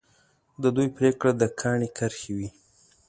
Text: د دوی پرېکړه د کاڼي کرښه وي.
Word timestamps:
د 0.61 0.63
دوی 0.75 0.87
پرېکړه 0.97 1.31
د 1.41 1.43
کاڼي 1.59 1.89
کرښه 1.97 2.31
وي. 2.37 2.49